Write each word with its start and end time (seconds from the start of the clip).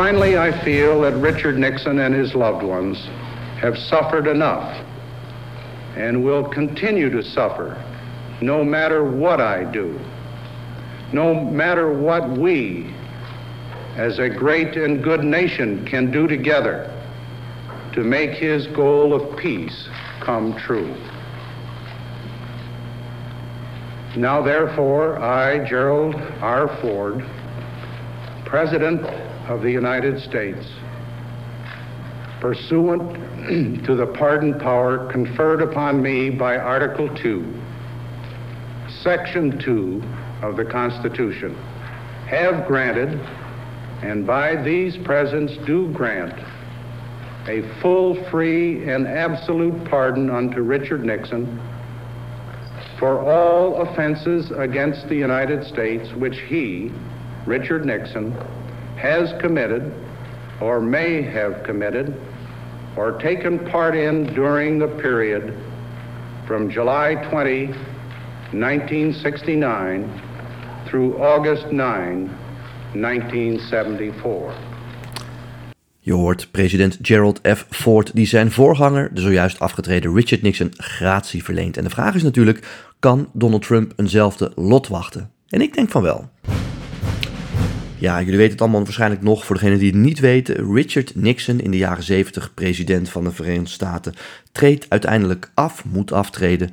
Finally, 0.00 0.38
I 0.38 0.64
feel 0.64 1.02
that 1.02 1.12
Richard 1.12 1.58
Nixon 1.58 1.98
and 1.98 2.14
his 2.14 2.34
loved 2.34 2.62
ones 2.62 2.96
have 3.60 3.76
suffered 3.76 4.26
enough 4.26 4.82
and 5.94 6.24
will 6.24 6.42
continue 6.42 7.10
to 7.10 7.22
suffer 7.22 7.76
no 8.40 8.64
matter 8.64 9.04
what 9.04 9.42
I 9.42 9.70
do, 9.70 10.00
no 11.12 11.44
matter 11.44 11.92
what 11.92 12.30
we 12.30 12.94
as 13.96 14.18
a 14.18 14.30
great 14.30 14.74
and 14.74 15.04
good 15.04 15.22
nation 15.22 15.84
can 15.84 16.10
do 16.10 16.26
together 16.26 16.90
to 17.92 18.02
make 18.02 18.30
his 18.30 18.68
goal 18.68 19.12
of 19.12 19.36
peace 19.36 19.86
come 20.20 20.56
true. 20.56 20.96
Now, 24.16 24.40
therefore, 24.40 25.18
I, 25.18 25.58
Gerald 25.68 26.14
R. 26.40 26.74
Ford, 26.80 27.22
President 28.46 29.29
of 29.50 29.62
the 29.62 29.70
United 29.70 30.22
States, 30.22 30.64
pursuant 32.40 33.82
to 33.84 33.96
the 33.96 34.06
pardon 34.06 34.56
power 34.60 35.10
conferred 35.10 35.60
upon 35.60 36.00
me 36.00 36.30
by 36.30 36.56
Article 36.56 37.12
2, 37.16 37.60
Section 39.02 39.58
2 39.58 40.00
of 40.42 40.56
the 40.56 40.64
Constitution, 40.64 41.56
have 42.28 42.64
granted, 42.68 43.08
and 44.02 44.24
by 44.24 44.54
these 44.62 44.96
presents 44.98 45.56
do 45.66 45.92
grant, 45.92 46.38
a 47.48 47.62
full, 47.82 48.14
free, 48.30 48.88
and 48.88 49.08
absolute 49.08 49.84
pardon 49.90 50.30
unto 50.30 50.62
Richard 50.62 51.04
Nixon 51.04 51.60
for 53.00 53.18
all 53.18 53.82
offenses 53.82 54.52
against 54.52 55.08
the 55.08 55.16
United 55.16 55.64
States 55.64 56.08
which 56.12 56.38
he, 56.46 56.92
Richard 57.46 57.84
Nixon, 57.84 58.32
has 59.00 59.32
committed 59.38 59.82
or 60.60 60.80
may 60.80 61.22
have 61.22 61.62
committed 61.62 62.14
or 62.96 63.18
taken 63.18 63.58
part 63.70 63.94
in 63.94 64.34
during 64.34 64.78
the 64.78 64.88
period 64.88 65.54
from 66.46 66.70
July 66.70 67.14
20, 67.30 67.66
1969 68.52 70.22
through 70.86 71.16
August 71.22 71.70
9, 71.70 72.30
1974. 72.92 74.52
Je 76.02 76.12
hoort 76.12 76.48
president 76.50 76.98
Gerald 77.02 77.40
F. 77.42 77.66
Ford 77.70 78.14
die 78.14 78.26
zijn 78.26 78.50
voorganger, 78.50 79.14
de 79.14 79.20
zojuist 79.20 79.58
afgetreden 79.58 80.14
Richard 80.14 80.42
Nixon, 80.42 80.70
gratie 80.76 81.44
verleent. 81.44 81.76
En 81.76 81.84
de 81.84 81.90
vraag 81.90 82.14
is 82.14 82.22
natuurlijk, 82.22 82.66
kan 82.98 83.28
Donald 83.32 83.62
Trump 83.62 83.92
eenzelfde 83.96 84.52
lot 84.54 84.88
wachten? 84.88 85.30
En 85.48 85.60
ik 85.60 85.74
denk 85.74 85.90
van 85.90 86.02
wel. 86.02 86.28
Ja, 88.00 88.18
jullie 88.20 88.36
weten 88.36 88.52
het 88.52 88.60
allemaal 88.60 88.84
waarschijnlijk 88.84 89.22
nog. 89.22 89.44
Voor 89.44 89.56
degenen 89.56 89.78
die 89.78 89.90
het 89.90 90.00
niet 90.00 90.18
weten, 90.18 90.74
Richard 90.74 91.14
Nixon, 91.14 91.60
in 91.60 91.70
de 91.70 91.76
jaren 91.76 92.02
70 92.02 92.54
president 92.54 93.08
van 93.08 93.24
de 93.24 93.32
Verenigde 93.32 93.68
Staten, 93.68 94.14
treedt 94.52 94.86
uiteindelijk 94.88 95.50
af, 95.54 95.84
moet 95.84 96.12
aftreden 96.12 96.70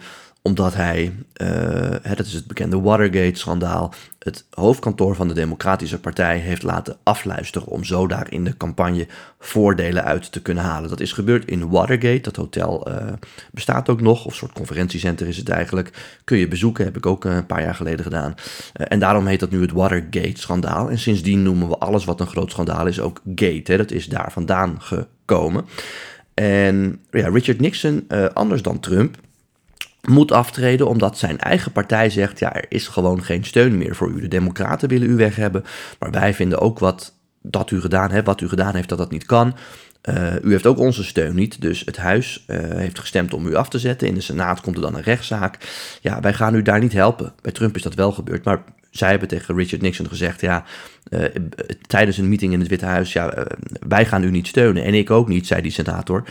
omdat 0.48 0.74
hij, 0.74 1.14
uh, 1.42 2.16
dat 2.16 2.26
is 2.26 2.34
het 2.34 2.48
bekende 2.48 2.80
Watergate-schandaal, 2.80 3.94
het 4.20 4.46
hoofdkantoor 4.50 5.16
van 5.16 5.28
de 5.28 5.34
Democratische 5.34 6.00
Partij 6.00 6.38
heeft 6.38 6.64
laten 6.64 6.98
afluisteren 7.04 7.68
om 7.68 7.84
zo 7.84 8.08
daar 8.08 8.32
in 8.32 8.44
de 8.44 8.58
campagne 8.58 9.08
voordelen 9.40 10.04
uit 10.04 10.32
te 10.32 10.42
kunnen 10.42 10.64
halen. 10.64 10.90
Dat 10.90 11.00
is 11.00 11.12
gebeurd 11.12 11.46
in 11.46 11.70
Watergate, 11.70 12.22
dat 12.22 12.36
hotel 12.36 12.90
uh, 12.90 12.96
bestaat 13.52 13.90
ook 13.90 14.02
nog, 14.02 14.26
of 14.26 14.32
een 14.32 14.38
soort 14.38 14.52
conferentiecenter 14.52 15.28
is 15.28 15.38
het 15.38 15.50
eigenlijk. 15.50 16.20
Kun 16.24 16.38
je 16.38 16.48
bezoeken, 16.48 16.86
heb 16.86 16.98
ik 16.98 17.06
ook 17.06 17.26
een 17.26 17.46
paar 17.46 17.62
jaar 17.62 17.76
geleden 17.76 18.04
gedaan. 18.04 18.36
En 18.74 19.00
daarom 19.00 19.26
heet 19.26 19.40
dat 19.40 19.52
nu 19.52 19.62
het 19.62 19.72
Watergate-schandaal. 19.72 20.90
En 20.90 21.00
sindsdien 21.00 21.44
noemen 21.44 21.68
we 21.68 21.78
alles 21.78 22.06
wat 22.06 22.20
een 22.20 22.28
groot 22.28 22.52
schandaal 22.52 22.88
is 22.88 23.00
ook 23.00 23.22
Gate. 23.36 23.72
Hè? 23.72 23.78
Dat 23.78 23.92
is 23.92 24.06
daar 24.06 24.32
vandaan 24.32 24.82
gekomen. 24.82 25.66
En 26.34 27.00
ja, 27.12 27.30
Richard 27.30 27.60
Nixon, 27.60 28.08
anders 28.34 28.62
dan 28.62 28.80
Trump, 28.80 29.18
moet 30.10 30.32
aftreden 30.32 30.88
omdat 30.88 31.18
zijn 31.18 31.40
eigen 31.40 31.72
partij 31.72 32.10
zegt: 32.10 32.40
ja, 32.40 32.54
er 32.54 32.66
is 32.70 32.88
gewoon 32.88 33.24
geen 33.24 33.44
steun 33.44 33.78
meer 33.78 33.96
voor 33.96 34.10
u. 34.10 34.22
De 34.22 34.28
Democraten 34.28 34.90
willen 34.90 35.10
u 35.10 35.16
weg 35.16 35.36
hebben, 35.36 35.64
maar 36.00 36.12
wij 36.12 36.34
vinden 36.34 36.60
ook 36.60 36.80
wat 36.80 37.14
dat 37.42 37.72
u 37.72 37.82
gedaan 37.82 38.12
hebt, 38.12 38.28
wat 38.28 38.42
u 38.42 38.48
gedaan 38.48 38.76
heeft, 38.76 38.90
dat 38.90 38.98
dat 38.98 39.12
niet 39.12 39.26
kan. 39.26 39.56
Uh, 40.10 40.34
u 40.44 40.52
heeft 40.52 40.66
ook 40.66 40.78
onze 40.78 41.04
steun 41.04 41.36
niet, 41.36 41.62
dus 41.62 41.82
het 41.86 41.98
huis 41.98 42.46
uh, 42.48 42.58
heeft 42.60 43.00
gestemd 43.00 43.34
om 43.34 43.48
u 43.48 43.56
af 43.56 43.70
te 43.70 43.80
zetten. 43.80 44.08
In 44.08 44.14
de 44.14 44.22
Senaat 44.22 44.62
komt 44.62 44.76
er 44.76 44.82
dan 44.82 44.96
een 44.96 45.02
rechtszaak. 45.02 45.58
Ja, 46.02 46.20
wij 46.20 46.34
gaan 46.34 46.56
u 46.56 46.62
daar 46.62 46.80
niet 46.80 46.94
helpen. 46.94 47.34
Bij 47.42 47.52
Trump 47.52 47.76
is 47.76 47.82
dat 47.82 47.94
wel 47.94 48.12
gebeurd, 48.12 48.44
maar 48.44 48.64
zij 48.92 49.10
hebben 49.10 49.28
tegen 49.28 49.56
Richard 49.56 49.82
Nixon 49.82 50.08
gezegd: 50.08 50.42
ja, 50.42 50.64
uh, 51.10 51.24
tijdens 51.88 52.18
een 52.18 52.30
meeting 52.30 52.54
in 52.54 52.60
het 52.60 52.70
Witte 52.70 52.86
Huis, 52.86 53.14
ja, 53.14 53.48
wij 53.88 54.06
gaan 54.06 54.24
u 54.24 54.32
niet 54.32 54.48
steunen. 54.48 54.84
En 54.84 54.94
ik 54.94 55.12
ook 55.12 55.28
niet, 55.28 55.48
zei 55.48 55.62
die 55.62 55.72
senator. 55.72 56.24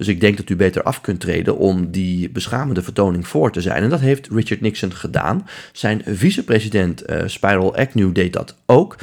Dus 0.00 0.08
ik 0.08 0.20
denk 0.20 0.36
dat 0.36 0.50
u 0.50 0.56
beter 0.56 0.82
af 0.82 1.00
kunt 1.00 1.20
treden 1.20 1.56
om 1.56 1.90
die 1.90 2.30
beschamende 2.30 2.82
vertoning 2.82 3.28
voor 3.28 3.52
te 3.52 3.60
zijn. 3.60 3.82
En 3.82 3.90
dat 3.90 4.00
heeft 4.00 4.28
Richard 4.28 4.60
Nixon 4.60 4.92
gedaan. 4.92 5.46
Zijn 5.72 6.02
vicepresident 6.06 7.10
uh, 7.10 7.22
Spiral 7.26 7.76
Agnew 7.76 8.14
deed 8.14 8.32
dat 8.32 8.56
ook. 8.66 8.96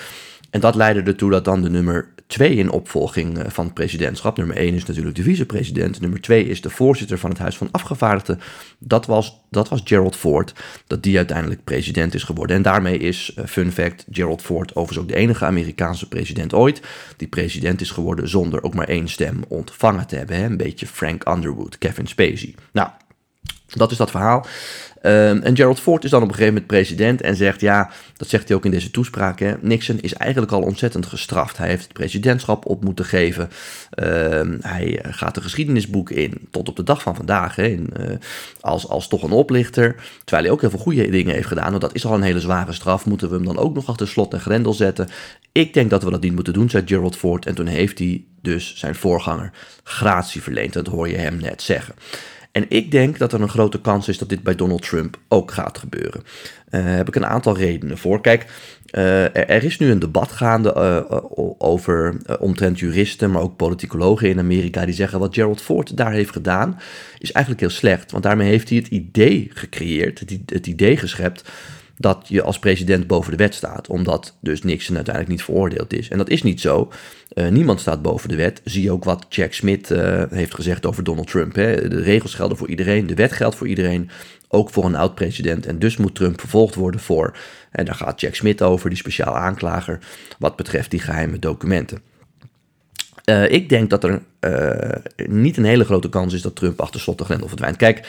En 0.50 0.60
dat 0.60 0.76
leidde 0.76 1.02
ertoe 1.02 1.32
dat 1.32 1.46
dan 1.46 1.62
de 1.62 1.70
nummer 1.70 2.08
2 2.28 2.56
in 2.56 2.72
opvolging 2.72 3.38
eh, 3.38 3.50
van 3.50 3.66
het 3.66 3.74
presidentschap. 3.74 4.38
Nummer 4.38 4.56
1 4.56 4.74
is 4.74 4.86
natuurlijk 4.86 5.16
de 5.16 5.24
vicepresident. 5.24 6.02
Nummer 6.02 6.22
2 6.22 6.46
is 6.48 6.62
de 6.62 6.70
voorzitter 6.70 7.18
van 7.18 7.30
het 7.30 7.40
Huis 7.40 7.58
van 7.58 7.72
Afgevaardigden. 7.72 8.40
Dat 8.80 9.06
was, 9.06 9.42
dat 9.50 9.70
was 9.70 9.82
Gerald 9.84 10.16
Ford, 10.16 10.54
dat 10.88 11.04
die 11.04 11.18
uiteindelijk 11.18 11.64
president 11.64 12.14
is 12.14 12.24
geworden. 12.24 12.56
En 12.56 12.62
daarmee 12.62 12.98
is, 12.98 13.36
uh, 13.40 13.46
fun 13.46 13.72
fact, 13.72 14.06
Gerald 14.12 14.42
Ford 14.42 14.76
overigens 14.76 15.00
ook 15.00 15.08
de 15.08 15.16
enige 15.16 15.46
Amerikaanse 15.46 16.08
president 16.08 16.54
ooit 16.54 16.82
die 17.18 17.28
president 17.28 17.82
is 17.82 17.92
geworden 17.92 18.30
zonder 18.30 18.64
ook 18.64 18.74
maar 18.74 18.88
één 18.88 19.08
stem 19.08 19.44
ontvangen 19.48 20.08
te 20.08 20.16
hebben. 20.16 20.36
Hè? 20.36 20.46
Een 20.46 20.58
beetje 20.58 20.88
Frank 20.88 21.28
Underwood, 21.28 21.78
Kevin 21.78 22.08
Spacey. 22.08 22.56
Nou, 22.72 22.90
dat 23.68 23.92
is 23.92 23.98
dat 23.98 24.12
verhaal. 24.12 24.46
Um, 25.04 25.42
en 25.42 25.56
Gerald 25.56 25.80
Ford 25.80 26.04
is 26.04 26.10
dan 26.10 26.22
op 26.22 26.28
een 26.28 26.34
gegeven 26.34 26.54
moment 26.54 26.72
president 26.72 27.22
en 27.22 27.36
zegt, 27.36 27.62
ja, 27.62 27.90
dat 28.18 28.28
zegt 28.28 28.48
hij 28.48 28.58
ook 28.58 28.66
in 28.66 28.72
deze 28.72 28.92
toespraak, 28.92 29.40
hè, 29.40 29.54
Nixon 29.62 30.00
is 30.00 30.14
eigenlijk 30.14 30.52
al 30.52 30.62
ontzettend 30.62 31.06
gestraft. 31.06 31.58
Hij 31.58 31.68
heeft 31.68 31.84
het 31.84 31.94
presidentschap 31.94 32.66
op 32.66 32.84
moeten 32.84 33.06
geven. 33.06 33.50
Um, 34.04 34.58
hij 34.62 35.02
eh, 35.02 35.14
gaat 35.14 35.36
de 35.36 35.42
geschiedenisboek 35.42 36.10
in, 36.10 36.48
tot 36.52 36.70
op 36.70 36.76
de 36.76 36.84
dag 36.84 37.02
van 37.02 37.16
vandaag, 37.16 37.56
hè, 37.56 37.64
in, 37.64 37.90
uh, 38.00 38.06
als, 38.60 38.88
als 38.88 39.08
toch 39.08 39.24
een 39.24 39.32
oplichter. 39.32 39.96
Terwijl 40.24 40.44
hij 40.44 40.54
ook 40.54 40.62
heel 40.62 40.70
veel 40.70 40.80
goede 40.80 41.10
dingen 41.10 41.34
heeft 41.34 41.48
gedaan, 41.48 41.70
want 41.70 41.82
dat 41.82 41.96
is 41.96 42.06
al 42.06 42.14
een 42.14 42.22
hele 42.22 42.40
zware 42.40 42.74
straf. 42.74 43.06
Moeten 43.06 43.30
we 43.30 43.36
hem 43.36 43.46
dan 43.46 43.58
ook 43.58 43.74
nog 43.74 43.88
achter 43.88 44.08
slot 44.08 44.34
en 44.34 44.40
grendel 44.40 44.74
zetten? 44.74 45.10
Ik 45.52 45.74
denk 45.74 45.90
dat 45.90 46.04
we 46.04 46.12
dat 46.12 46.22
niet 46.22 46.36
moeten 46.36 46.54
doen, 46.54 46.70
zei 46.70 46.84
Gerald 46.86 47.18
Ford. 47.18 47.46
En 47.46 47.56
toen 47.56 47.68
heeft 47.68 48.00
hij 48.00 48.24
dus 48.42 48.76
zijn 48.76 48.96
voorganger 48.96 49.52
gratie 49.84 50.42
verleend. 50.42 50.74
Dat 50.74 50.88
hoor 50.88 51.10
je 51.10 51.18
hem 51.18 51.38
net 51.38 51.62
zeggen. 51.62 51.96
En 52.58 52.66
ik 52.70 52.92
denk 52.92 53.18
dat 53.18 53.34
er 53.34 53.42
een 53.42 53.50
grote 53.50 53.82
kans 53.82 54.08
is 54.08 54.18
dat 54.18 54.30
dit 54.30 54.44
bij 54.44 54.56
Donald 54.56 54.82
Trump 54.82 55.18
ook 55.28 55.52
gaat 55.52 55.78
gebeuren. 55.78 56.24
Daar 56.70 56.84
uh, 56.84 56.96
heb 56.96 57.08
ik 57.08 57.16
een 57.16 57.26
aantal 57.26 57.58
redenen 57.58 57.98
voor. 57.98 58.22
Kijk, 58.22 58.46
er, 58.86 59.34
er, 59.34 59.64
is 59.64 59.78
nu 59.78 59.92
een 59.92 60.00
debat 60.00 60.32
gaande 60.32 60.74
uh, 60.78 61.20
over 61.58 62.18
omtrent 62.40 62.80
juristen, 62.80 63.32
maar 63.32 63.42
ook 63.42 63.56
politicologen 63.56 64.30
in 64.30 64.40
Amerika 64.40 64.86
die 64.86 64.94
zeggen 64.94 65.20
wat 65.20 65.34
Gerald 65.34 65.62
Ford 65.62 65.98
daar 65.98 66.12
heeft 66.12 66.32
gedaan 66.32 66.80
is 67.20 67.32
eigenlijk 67.32 67.66
heel 67.66 67.76
slecht. 67.76 68.12
Want 68.12 68.24
daarmee 68.24 68.50
heeft 68.50 68.70
hij 68.70 68.78
het 68.78 68.88
idee 68.88 69.50
gecreëerd, 69.54 70.20
het, 70.20 70.40
het 70.46 70.68
idee 70.68 70.98
geschept 70.98 71.50
dat 71.98 72.26
je 72.28 72.42
als 72.42 72.60
president 72.60 73.08
boven 73.08 73.32
de 73.32 73.38
wet 73.38 73.56
staat, 73.56 73.88
omdat 73.88 74.38
dus 74.40 74.64
Nixon 74.64 74.96
uiteindelijk 74.96 75.36
niet 75.36 75.44
veroordeeld 75.44 75.94
is. 75.94 76.10
En 76.10 76.18
dat 76.18 76.30
is 76.30 76.44
niet 76.44 76.62
zo. 76.62 76.92
Uh, 77.34 77.48
niemand 77.48 77.80
staat 77.80 78.02
boven 78.02 78.30
de 78.30 78.36
wet. 78.36 78.62
Zie 78.64 78.92
ook 78.92 79.04
wat 79.04 79.26
Jack 79.30 79.54
Smith 79.54 79.92
uh, 79.92 80.24
heeft 80.30 80.54
gezegd 80.54 80.86
over 80.86 81.04
Donald 81.04 81.28
Trump. 81.28 81.56
Hè. 81.56 81.88
De 81.88 82.02
regels 82.02 82.34
gelden 82.34 82.58
voor 82.58 82.68
iedereen, 82.68 83.08
de 83.08 83.16
wet 83.16 83.32
geldt 83.32 83.56
voor 83.56 83.68
iedereen, 83.68 84.10
ook 84.48 84.70
voor 84.70 84.86
een 84.86 84.96
oud-president. 84.96 85.66
En 85.66 85.80
dus 85.80 85.98
moet 85.98 86.16
Trump 86.16 86.40
vervolgd 86.40 86.76
worden 86.76 87.00
voor, 87.00 87.38
en 87.72 87.86
daar 87.86 87.96
gaat 87.96 88.22
Jack 88.22 88.36
Smith 88.36 88.62
over, 88.62 88.90
die 88.90 88.98
speciaal 88.98 89.36
aanklager, 89.36 90.00
wat 90.40 90.56
betreft 90.56 90.92
die 90.92 91.00
geheime 91.00 91.40
documenten. 91.40 92.02
Uh, 93.26 93.52
ik 93.52 93.70
denk 93.70 93.90
dat 93.90 94.04
er 94.04 94.22
niet 95.28 95.58
een 95.58 95.66
hele 95.66 95.86
grote 95.86 96.10
kans 96.10 96.34
is 96.34 96.42
dat 96.42 96.56
Trump 96.56 96.82
achter 96.82 97.00
slot 97.00 97.18
de 97.18 97.24
grendel 97.24 97.48
verdwijnt. 97.48 97.78
Kijk, 97.78 98.08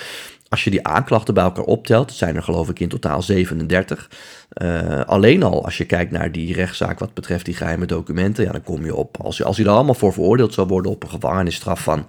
als 0.48 0.64
je 0.64 0.70
die 0.70 0.86
aanklachten 0.86 1.34
bij 1.34 1.44
elkaar 1.44 1.64
optelt, 1.64 2.12
zijn 2.12 2.36
er 2.36 2.42
geloof 2.42 2.68
ik 2.68 2.80
in 2.80 2.88
totaal 2.88 3.22
37. 3.22 4.10
Uh, 4.62 5.00
alleen 5.00 5.42
al 5.42 5.64
als 5.64 5.78
je 5.78 5.84
kijkt 5.84 6.10
naar 6.10 6.32
die 6.32 6.54
rechtszaak 6.54 6.98
wat 6.98 7.14
betreft 7.14 7.44
die 7.44 7.54
geheime 7.54 7.86
documenten, 7.86 8.44
ja, 8.44 8.52
dan 8.52 8.62
kom 8.62 8.84
je 8.84 8.94
op, 8.94 9.16
als, 9.22 9.36
je, 9.36 9.44
als 9.44 9.56
hij 9.56 9.66
er 9.66 9.72
allemaal 9.72 9.94
voor 9.94 10.12
veroordeeld 10.12 10.54
zou 10.54 10.66
worden, 10.66 10.90
op 10.90 11.02
een 11.02 11.10
gevangenisstraf 11.10 11.82
van 11.82 12.06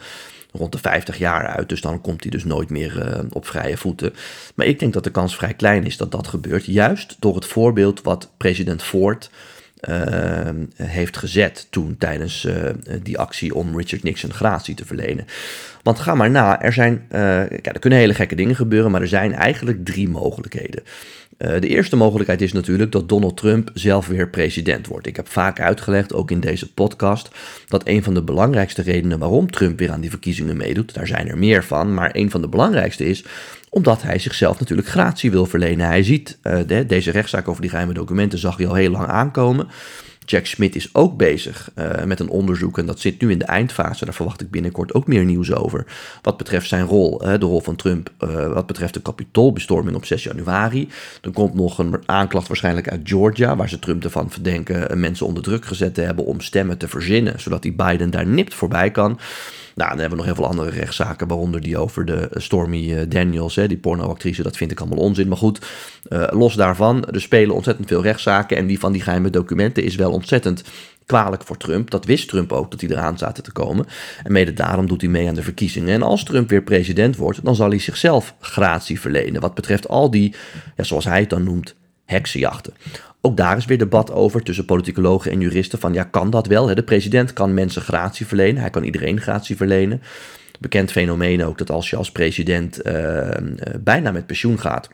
rond 0.51 0.71
de 0.71 0.77
50 0.77 1.17
jaar 1.17 1.47
uit. 1.47 1.69
Dus 1.69 1.81
dan 1.81 2.01
komt 2.01 2.21
hij 2.21 2.31
dus 2.31 2.43
nooit 2.43 2.69
meer 2.69 3.07
uh, 3.07 3.19
op 3.29 3.47
vrije 3.47 3.77
voeten. 3.77 4.13
Maar 4.55 4.65
ik 4.65 4.79
denk 4.79 4.93
dat 4.93 5.03
de 5.03 5.11
kans 5.11 5.35
vrij 5.35 5.53
klein 5.53 5.85
is 5.85 5.97
dat 5.97 6.11
dat 6.11 6.27
gebeurt, 6.27 6.65
juist 6.65 7.15
door 7.19 7.35
het 7.35 7.45
voorbeeld 7.45 8.01
wat 8.01 8.29
president 8.37 8.83
Ford 8.83 9.29
uh, 9.89 10.49
heeft 10.75 11.17
gezet 11.17 11.67
toen 11.69 11.95
tijdens 11.97 12.45
uh, 12.45 12.69
die 13.03 13.17
actie 13.17 13.55
om 13.55 13.77
Richard 13.77 14.03
Nixon 14.03 14.33
gratie 14.33 14.75
te 14.75 14.85
verlenen. 14.85 15.25
Want 15.83 15.99
ga 15.99 16.15
maar 16.15 16.29
na, 16.29 16.61
er 16.61 16.73
zijn, 16.73 17.05
uh, 17.11 17.19
ja, 17.49 17.71
er 17.73 17.79
kunnen 17.79 17.99
hele 17.99 18.13
gekke 18.13 18.35
dingen 18.35 18.55
gebeuren, 18.55 18.91
maar 18.91 19.01
er 19.01 19.07
zijn 19.07 19.33
eigenlijk 19.33 19.85
drie 19.85 20.09
mogelijkheden. 20.09 20.83
De 21.39 21.67
eerste 21.67 21.95
mogelijkheid 21.95 22.41
is 22.41 22.53
natuurlijk 22.53 22.91
dat 22.91 23.09
Donald 23.09 23.37
Trump 23.37 23.69
zelf 23.73 24.07
weer 24.07 24.29
president 24.29 24.87
wordt. 24.87 25.07
Ik 25.07 25.15
heb 25.15 25.27
vaak 25.27 25.59
uitgelegd, 25.59 26.13
ook 26.13 26.31
in 26.31 26.39
deze 26.39 26.73
podcast, 26.73 27.29
dat 27.67 27.87
een 27.87 28.03
van 28.03 28.13
de 28.13 28.23
belangrijkste 28.23 28.81
redenen 28.81 29.19
waarom 29.19 29.51
Trump 29.51 29.79
weer 29.79 29.91
aan 29.91 30.01
die 30.01 30.09
verkiezingen 30.09 30.57
meedoet, 30.57 30.93
daar 30.93 31.07
zijn 31.07 31.27
er 31.27 31.37
meer 31.37 31.63
van, 31.63 31.93
maar 31.93 32.09
een 32.13 32.31
van 32.31 32.41
de 32.41 32.47
belangrijkste 32.47 33.05
is 33.05 33.25
omdat 33.69 34.01
hij 34.01 34.19
zichzelf 34.19 34.59
natuurlijk 34.59 34.87
gratie 34.87 35.31
wil 35.31 35.45
verlenen. 35.45 35.85
Hij 35.85 36.03
ziet, 36.03 36.39
deze 36.87 37.11
rechtszaak 37.11 37.47
over 37.47 37.61
die 37.61 37.69
geheime 37.69 37.93
documenten 37.93 38.39
zag 38.39 38.57
hij 38.57 38.67
al 38.67 38.73
heel 38.73 38.91
lang 38.91 39.07
aankomen. 39.07 39.67
Jack 40.29 40.45
Smith 40.45 40.75
is 40.75 40.95
ook 40.95 41.17
bezig 41.17 41.71
uh, 41.75 42.03
met 42.03 42.19
een 42.19 42.29
onderzoek 42.29 42.77
en 42.77 42.85
dat 42.85 42.99
zit 42.99 43.21
nu 43.21 43.31
in 43.31 43.37
de 43.37 43.45
eindfase. 43.45 44.05
Daar 44.05 44.13
verwacht 44.13 44.41
ik 44.41 44.51
binnenkort 44.51 44.93
ook 44.93 45.07
meer 45.07 45.25
nieuws 45.25 45.53
over. 45.53 45.85
Wat 46.21 46.37
betreft 46.37 46.67
zijn 46.67 46.85
rol, 46.85 47.17
de 47.17 47.37
rol 47.37 47.61
van 47.61 47.75
Trump, 47.75 48.11
uh, 48.19 48.53
wat 48.53 48.65
betreft 48.65 48.93
de 48.93 49.01
kapitoolbestorming 49.01 49.95
op 49.95 50.05
6 50.05 50.23
januari. 50.23 50.89
Er 51.21 51.31
komt 51.31 51.53
nog 51.53 51.77
een 51.77 51.95
aanklacht 52.05 52.47
waarschijnlijk 52.47 52.89
uit 52.89 53.01
Georgia, 53.03 53.55
waar 53.55 53.69
ze 53.69 53.79
Trump 53.79 54.03
ervan 54.03 54.31
verdenken 54.31 54.99
mensen 54.99 55.25
onder 55.25 55.43
druk 55.43 55.65
gezet 55.65 55.93
te 55.93 56.01
hebben 56.01 56.25
om 56.25 56.41
stemmen 56.41 56.77
te 56.77 56.87
verzinnen, 56.87 57.39
zodat 57.39 57.61
die 57.61 57.73
Biden 57.73 58.09
daar 58.09 58.27
nipt 58.27 58.53
voorbij 58.53 58.91
kan. 58.91 59.19
Nou, 59.75 59.91
dan 59.91 59.99
hebben 59.99 60.17
we 60.17 60.25
nog 60.25 60.35
heel 60.35 60.43
veel 60.43 60.53
andere 60.53 60.79
rechtszaken, 60.79 61.27
waaronder 61.27 61.61
die 61.61 61.77
over 61.77 62.05
de 62.05 62.29
Stormy 62.31 62.93
eh, 62.93 63.09
Daniels, 63.09 63.55
hè, 63.55 63.67
die 63.67 63.77
pornoactrice. 63.77 64.43
Dat 64.43 64.57
vind 64.57 64.71
ik 64.71 64.79
allemaal 64.79 64.97
onzin. 64.97 65.27
Maar 65.27 65.37
goed, 65.37 65.59
los 66.29 66.53
daarvan, 66.53 67.05
er 67.05 67.21
spelen 67.21 67.55
ontzettend 67.55 67.87
veel 67.87 68.01
rechtszaken. 68.01 68.57
En 68.57 68.67
die 68.67 68.79
van 68.79 68.91
die 68.91 69.01
geheime 69.01 69.29
documenten 69.29 69.83
is 69.83 69.95
wel 69.95 70.11
ontzettend 70.19 70.63
kwalijk 71.05 71.43
voor 71.43 71.57
Trump. 71.57 71.89
Dat 71.89 72.05
wist 72.05 72.27
Trump 72.27 72.51
ook, 72.51 72.71
dat 72.71 72.81
hij 72.81 72.89
eraan 72.89 73.17
zaten 73.17 73.43
te 73.43 73.51
komen. 73.51 73.85
En 74.23 74.31
mede 74.31 74.53
daarom 74.53 74.87
doet 74.87 75.01
hij 75.01 75.09
mee 75.09 75.27
aan 75.27 75.35
de 75.35 75.43
verkiezingen. 75.43 75.93
En 75.93 76.01
als 76.01 76.23
Trump 76.23 76.49
weer 76.49 76.63
president 76.63 77.15
wordt, 77.15 77.45
dan 77.45 77.55
zal 77.55 77.69
hij 77.69 77.79
zichzelf 77.79 78.35
gratie 78.39 78.99
verlenen. 78.99 79.41
Wat 79.41 79.53
betreft 79.55 79.87
al 79.87 80.11
die, 80.11 80.35
ja, 80.75 80.83
zoals 80.83 81.05
hij 81.05 81.19
het 81.19 81.29
dan 81.29 81.43
noemt, 81.43 81.75
heksenjachten. 82.05 82.73
Ook 83.21 83.37
daar 83.37 83.57
is 83.57 83.65
weer 83.65 83.77
debat 83.77 84.11
over 84.11 84.43
tussen 84.43 84.65
politicologen 84.65 85.31
en 85.31 85.39
juristen 85.39 85.79
van 85.79 85.93
ja, 85.93 86.03
kan 86.03 86.29
dat 86.29 86.47
wel? 86.47 86.65
De 86.65 86.83
president 86.83 87.33
kan 87.33 87.53
mensen 87.53 87.81
gratie 87.81 88.25
verlenen, 88.25 88.61
hij 88.61 88.69
kan 88.69 88.83
iedereen 88.83 89.21
gratie 89.21 89.55
verlenen. 89.55 90.01
Bekend 90.59 90.91
fenomeen 90.91 91.43
ook 91.45 91.57
dat 91.57 91.71
als 91.71 91.89
je 91.89 91.95
als 91.95 92.11
president 92.11 92.85
uh, 92.85 93.29
bijna 93.79 94.11
met 94.11 94.25
pensioen 94.25 94.59
gaat, 94.59 94.89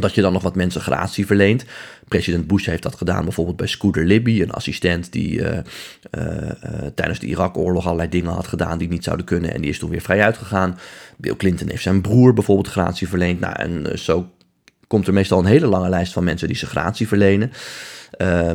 dat 0.00 0.14
je 0.14 0.20
dan 0.20 0.32
nog 0.32 0.42
wat 0.42 0.54
mensen 0.54 0.80
gratie 0.80 1.26
verleent. 1.26 1.64
President 2.08 2.46
Bush 2.46 2.66
heeft 2.66 2.82
dat 2.82 2.94
gedaan 2.94 3.24
bijvoorbeeld 3.24 3.56
bij 3.56 3.66
Scooter 3.66 4.04
Libby, 4.04 4.40
een 4.40 4.50
assistent 4.50 5.12
die 5.12 5.38
uh, 5.38 5.48
uh, 5.48 6.50
tijdens 6.94 7.18
de 7.18 7.26
Irak-oorlog 7.26 7.84
allerlei 7.84 8.08
dingen 8.08 8.32
had 8.32 8.46
gedaan 8.46 8.78
die 8.78 8.88
niet 8.88 9.04
zouden 9.04 9.26
kunnen 9.26 9.54
en 9.54 9.60
die 9.60 9.70
is 9.70 9.78
toen 9.78 9.90
weer 9.90 10.00
vrij 10.00 10.22
uitgegaan. 10.22 10.78
Bill 11.16 11.36
Clinton 11.36 11.68
heeft 11.68 11.82
zijn 11.82 12.00
broer 12.00 12.34
bijvoorbeeld 12.34 12.68
gratie 12.68 13.08
verleend. 13.08 13.40
Nou, 13.40 13.54
en 13.56 13.98
zo 13.98 14.30
komt 14.86 15.06
er 15.06 15.12
meestal 15.12 15.38
een 15.38 15.44
hele 15.44 15.66
lange 15.66 15.88
lijst 15.88 16.12
van 16.12 16.24
mensen 16.24 16.48
die 16.48 16.56
zich 16.56 16.68
gratie 16.68 17.08
verlenen. 17.08 17.52
Uh, 18.18 18.50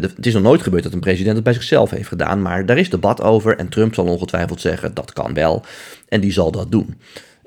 het 0.00 0.26
is 0.26 0.34
nog 0.34 0.42
nooit 0.42 0.62
gebeurd 0.62 0.82
dat 0.82 0.92
een 0.92 1.00
president 1.00 1.34
het 1.34 1.44
bij 1.44 1.52
zichzelf 1.52 1.90
heeft 1.90 2.08
gedaan, 2.08 2.42
maar 2.42 2.66
daar 2.66 2.78
is 2.78 2.90
debat 2.90 3.20
over 3.20 3.56
en 3.56 3.68
Trump 3.68 3.94
zal 3.94 4.06
ongetwijfeld 4.06 4.60
zeggen 4.60 4.94
dat 4.94 5.12
kan 5.12 5.34
wel 5.34 5.64
en 6.08 6.20
die 6.20 6.32
zal 6.32 6.50
dat 6.50 6.70
doen. 6.70 6.94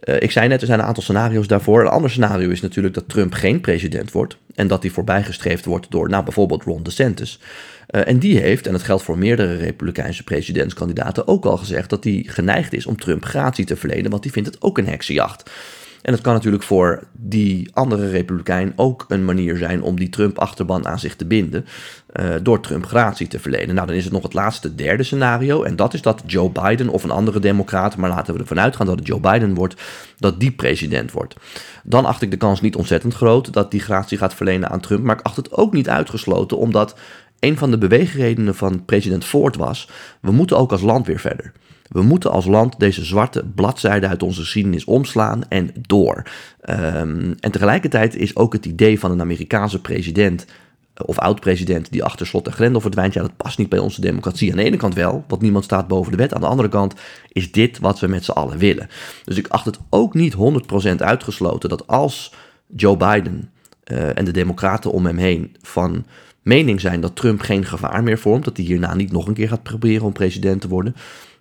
Uh, 0.09 0.15
ik 0.19 0.31
zei 0.31 0.47
net, 0.47 0.61
er 0.61 0.67
zijn 0.67 0.79
een 0.79 0.85
aantal 0.85 1.03
scenario's 1.03 1.47
daarvoor. 1.47 1.81
Een 1.81 1.87
ander 1.87 2.09
scenario 2.09 2.49
is 2.49 2.61
natuurlijk 2.61 2.95
dat 2.95 3.09
Trump 3.09 3.33
geen 3.33 3.61
president 3.61 4.11
wordt 4.11 4.37
en 4.55 4.67
dat 4.67 4.81
hij 4.81 4.91
voorbijgestreefd 4.91 5.65
wordt 5.65 5.91
door 5.91 6.09
nou, 6.09 6.23
bijvoorbeeld 6.23 6.63
Ron 6.63 6.83
DeSantis. 6.83 7.39
Uh, 7.91 8.07
en 8.07 8.19
die 8.19 8.39
heeft, 8.39 8.65
en 8.65 8.71
dat 8.71 8.83
geldt 8.83 9.03
voor 9.03 9.17
meerdere 9.17 9.55
Republikeinse 9.55 10.23
presidentskandidaten, 10.23 11.27
ook 11.27 11.45
al 11.45 11.57
gezegd 11.57 11.89
dat 11.89 12.03
hij 12.03 12.23
geneigd 12.27 12.73
is 12.73 12.85
om 12.85 12.97
Trump 12.97 13.25
gratie 13.25 13.65
te 13.65 13.75
verlenen, 13.75 14.11
want 14.11 14.23
die 14.23 14.31
vindt 14.31 14.49
het 14.49 14.61
ook 14.61 14.77
een 14.77 14.87
heksenjacht. 14.87 15.49
En 16.01 16.13
het 16.13 16.21
kan 16.21 16.33
natuurlijk 16.33 16.63
voor 16.63 17.03
die 17.11 17.69
andere 17.73 18.09
republikein 18.09 18.73
ook 18.75 19.05
een 19.07 19.25
manier 19.25 19.57
zijn 19.57 19.81
om 19.81 19.99
die 19.99 20.09
Trump-achterban 20.09 20.87
aan 20.87 20.99
zich 20.99 21.15
te 21.15 21.25
binden. 21.25 21.65
Uh, 22.13 22.35
door 22.41 22.61
Trump 22.61 22.85
gratie 22.85 23.27
te 23.27 23.39
verlenen. 23.39 23.75
Nou, 23.75 23.87
dan 23.87 23.95
is 23.95 24.03
het 24.03 24.13
nog 24.13 24.23
het 24.23 24.33
laatste 24.33 24.75
derde 24.75 25.03
scenario. 25.03 25.63
En 25.63 25.75
dat 25.75 25.93
is 25.93 26.01
dat 26.01 26.23
Joe 26.25 26.49
Biden 26.49 26.89
of 26.89 27.03
een 27.03 27.11
andere 27.11 27.39
democraat, 27.39 27.97
maar 27.97 28.09
laten 28.09 28.33
we 28.33 28.39
ervan 28.39 28.59
uitgaan 28.59 28.85
dat 28.85 28.99
het 28.99 29.07
Joe 29.07 29.19
Biden 29.19 29.53
wordt, 29.53 29.81
dat 30.17 30.39
die 30.39 30.51
president 30.51 31.11
wordt. 31.11 31.35
Dan 31.83 32.05
acht 32.05 32.21
ik 32.21 32.31
de 32.31 32.37
kans 32.37 32.61
niet 32.61 32.75
ontzettend 32.75 33.13
groot 33.13 33.53
dat 33.53 33.71
die 33.71 33.79
gratie 33.79 34.17
gaat 34.17 34.33
verlenen 34.33 34.69
aan 34.69 34.79
Trump. 34.79 35.03
Maar 35.03 35.19
ik 35.19 35.25
acht 35.25 35.35
het 35.35 35.53
ook 35.53 35.73
niet 35.73 35.89
uitgesloten, 35.89 36.57
omdat 36.57 36.95
een 37.39 37.57
van 37.57 37.71
de 37.71 37.77
beweegredenen 37.77 38.55
van 38.55 38.85
president 38.85 39.25
Ford 39.25 39.55
was: 39.55 39.89
we 40.21 40.31
moeten 40.31 40.57
ook 40.57 40.71
als 40.71 40.81
land 40.81 41.07
weer 41.07 41.19
verder. 41.19 41.51
We 41.87 42.01
moeten 42.01 42.31
als 42.31 42.45
land 42.45 42.79
deze 42.79 43.05
zwarte 43.05 43.45
bladzijde 43.55 44.07
uit 44.07 44.23
onze 44.23 44.41
geschiedenis 44.41 44.85
omslaan 44.85 45.41
en 45.49 45.71
door. 45.81 46.23
Um, 46.69 47.35
en 47.39 47.51
tegelijkertijd 47.51 48.15
is 48.15 48.35
ook 48.35 48.53
het 48.53 48.65
idee 48.65 48.99
van 48.99 49.11
een 49.11 49.21
Amerikaanse 49.21 49.81
president 49.81 50.45
eh, 50.93 51.07
of 51.07 51.19
oud-president 51.19 51.91
die 51.91 52.03
achter 52.03 52.27
slot 52.27 52.47
en 52.47 52.53
grendel 52.53 52.81
verdwijnt, 52.81 53.13
ja, 53.13 53.21
dat 53.21 53.37
past 53.37 53.57
niet 53.57 53.69
bij 53.69 53.79
onze 53.79 54.01
democratie. 54.01 54.51
Aan 54.51 54.57
de 54.57 54.63
ene 54.63 54.77
kant 54.77 54.93
wel, 54.93 55.23
want 55.27 55.41
niemand 55.41 55.63
staat 55.63 55.87
boven 55.87 56.11
de 56.11 56.17
wet. 56.17 56.33
Aan 56.33 56.41
de 56.41 56.47
andere 56.47 56.69
kant 56.69 56.93
is 57.31 57.51
dit 57.51 57.79
wat 57.79 57.99
we 57.99 58.07
met 58.07 58.25
z'n 58.25 58.31
allen 58.31 58.57
willen. 58.57 58.89
Dus 59.23 59.37
ik 59.37 59.47
acht 59.47 59.65
het 59.65 59.79
ook 59.89 60.13
niet 60.13 60.35
100% 60.35 60.95
uitgesloten 60.97 61.69
dat 61.69 61.87
als 61.87 62.33
Joe 62.75 62.97
Biden 62.97 63.49
uh, 63.91 64.17
en 64.17 64.25
de 64.25 64.31
democraten 64.31 64.91
om 64.91 65.05
hem 65.05 65.17
heen 65.17 65.55
van 65.61 66.05
mening 66.47 66.81
zijn 66.81 67.01
dat 67.01 67.15
Trump 67.15 67.41
geen 67.41 67.65
gevaar 67.65 68.03
meer 68.03 68.17
vormt, 68.17 68.45
dat 68.45 68.57
hij 68.57 68.65
hierna 68.65 68.93
niet 68.93 69.11
nog 69.11 69.27
een 69.27 69.33
keer 69.33 69.47
gaat 69.47 69.63
proberen 69.63 70.05
om 70.05 70.13
president 70.13 70.61
te 70.61 70.67
worden, 70.67 70.95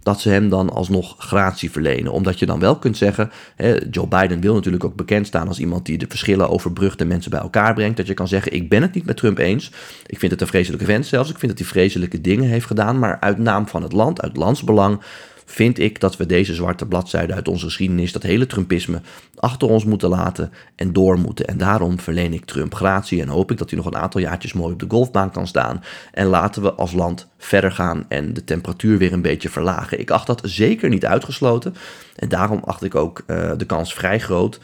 dat 0.06 0.20
ze 0.20 0.28
hem 0.28 0.48
dan 0.48 0.70
alsnog 0.70 1.14
gratie 1.18 1.70
verlenen. 1.70 2.12
Omdat 2.12 2.38
je 2.38 2.46
dan 2.46 2.60
wel 2.60 2.76
kunt 2.76 2.96
zeggen, 2.96 3.30
hè, 3.56 3.76
Joe 3.90 4.06
Biden 4.06 4.40
wil 4.40 4.54
natuurlijk 4.54 4.84
ook 4.84 4.96
bekend 4.96 5.26
staan 5.26 5.48
als 5.48 5.58
iemand 5.58 5.86
die 5.86 5.98
de 5.98 6.06
verschillen 6.08 6.50
overbrugt 6.50 7.00
en 7.00 7.06
mensen 7.06 7.30
bij 7.30 7.40
elkaar 7.40 7.74
brengt. 7.74 7.96
Dat 7.96 8.06
je 8.06 8.14
kan 8.14 8.28
zeggen, 8.28 8.52
ik 8.52 8.68
ben 8.68 8.82
het 8.82 8.94
niet 8.94 9.06
met 9.06 9.16
Trump 9.16 9.38
eens. 9.38 9.70
Ik 10.06 10.18
vind 10.18 10.32
het 10.32 10.40
een 10.40 10.46
vreselijke 10.46 10.84
vent 10.84 11.06
zelfs. 11.06 11.30
Ik 11.30 11.38
vind 11.38 11.50
dat 11.50 11.60
hij 11.60 11.70
vreselijke 11.70 12.20
dingen 12.20 12.48
heeft 12.48 12.66
gedaan. 12.66 12.98
Maar 12.98 13.20
uit 13.20 13.38
naam 13.38 13.68
van 13.68 13.82
het 13.82 13.92
land, 13.92 14.22
uit 14.22 14.36
landsbelang, 14.36 15.00
vind 15.46 15.78
ik 15.78 16.00
dat 16.00 16.16
we 16.16 16.26
deze 16.26 16.54
zwarte 16.54 16.86
bladzijde 16.86 17.34
uit 17.34 17.48
onze 17.48 17.64
geschiedenis, 17.64 18.12
dat 18.12 18.22
hele 18.22 18.46
Trumpisme, 18.46 19.00
achter 19.34 19.68
ons 19.68 19.84
moeten 19.84 20.08
laten 20.08 20.52
en 20.76 20.92
door 20.92 21.18
moeten. 21.18 21.46
En 21.46 21.58
daarom 21.58 22.00
verleen 22.00 22.32
ik 22.32 22.44
Trump 22.44 22.74
gratie 22.74 23.22
en 23.22 23.28
hoop 23.28 23.50
ik 23.50 23.58
dat 23.58 23.70
hij 23.70 23.78
nog 23.78 23.86
een 23.86 23.96
aantal 23.96 24.20
jaartjes 24.20 24.52
mooi 24.52 24.72
op 24.72 24.80
de 24.80 24.86
golfbaan 24.88 25.30
kan 25.30 25.46
staan. 25.46 25.82
En 26.12 26.26
laten 26.26 26.62
we 26.62 26.72
als 26.72 26.92
land 26.92 27.28
verder 27.38 27.72
gaan 27.72 28.04
en 28.08 28.34
de 28.34 28.44
temperatuur 28.44 28.98
weer 28.98 29.12
een 29.12 29.22
beetje 29.22 29.48
verlagen. 29.48 30.00
Ik 30.00 30.10
acht 30.10 30.26
dat 30.26 30.40
zeker 30.44 30.88
niet 30.88 31.06
uitgesloten. 31.06 31.74
En 32.16 32.28
daarom 32.28 32.60
acht 32.64 32.82
ik 32.82 32.94
ook 32.94 33.22
uh, 33.26 33.52
de 33.56 33.66
kans 33.66 33.94
vrij 33.94 34.18
groot 34.18 34.60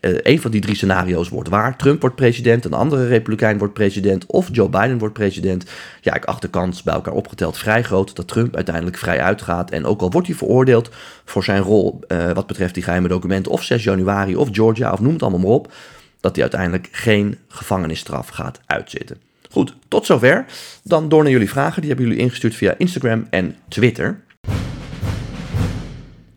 een 0.00 0.40
van 0.40 0.50
die 0.50 0.60
drie 0.60 0.74
scenario's 0.74 1.28
wordt 1.28 1.48
waar. 1.48 1.76
Trump 1.76 2.00
wordt 2.00 2.16
president, 2.16 2.64
een 2.64 2.72
andere 2.72 3.06
republikein 3.06 3.58
wordt 3.58 3.74
president 3.74 4.26
of 4.26 4.48
Joe 4.52 4.68
Biden 4.68 4.98
wordt 4.98 5.14
president. 5.14 5.64
Ja, 6.00 6.14
ik 6.14 6.24
acht 6.24 6.42
de 6.42 6.48
kans 6.48 6.82
bij 6.82 6.94
elkaar 6.94 7.14
opgeteld 7.14 7.58
vrij 7.58 7.82
groot 7.82 8.16
dat 8.16 8.28
Trump 8.28 8.54
uiteindelijk 8.54 8.96
vrij 8.96 9.20
uitgaat. 9.20 9.70
En 9.70 9.84
ook 9.84 10.00
al 10.00 10.10
wordt 10.10 10.26
hij 10.26 10.36
veroordeeld 10.36 10.90
voor 11.24 11.44
zijn 11.44 11.62
rol 11.62 12.00
uh, 12.08 12.32
wat 12.32 12.46
betreft 12.46 12.74
die 12.74 12.82
geheime 12.82 13.08
documenten 13.08 13.52
of 13.52 13.62
6 13.62 13.84
januari 13.84 14.36
of 14.36 14.48
Georgia 14.52 14.92
of 14.92 15.00
noem 15.00 15.12
het 15.12 15.22
allemaal 15.22 15.40
maar 15.40 15.50
op, 15.50 15.72
dat 16.20 16.32
hij 16.32 16.42
uiteindelijk 16.42 16.88
geen 16.92 17.38
gevangenisstraf 17.48 18.28
gaat 18.28 18.60
uitzitten. 18.66 19.16
Goed, 19.50 19.74
tot 19.88 20.06
zover. 20.06 20.44
Dan 20.82 21.08
door 21.08 21.22
naar 21.22 21.32
jullie 21.32 21.48
vragen. 21.48 21.80
Die 21.80 21.90
hebben 21.90 22.08
jullie 22.08 22.22
ingestuurd 22.22 22.54
via 22.54 22.74
Instagram 22.78 23.26
en 23.30 23.56
Twitter. 23.68 24.20